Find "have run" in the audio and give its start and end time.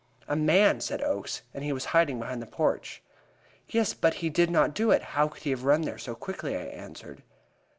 5.51-5.81